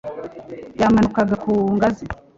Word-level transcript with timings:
yamanukaga 0.79 1.35
ku 1.43 1.49
ngazi 1.75 2.05